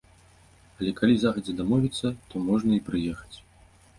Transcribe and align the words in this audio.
Але 0.77 0.93
калі 0.99 1.17
загадзя 1.23 1.53
дамовіцца, 1.59 2.07
то 2.31 2.35
можна 2.47 2.71
і 2.79 2.83
прыехаць. 2.87 3.37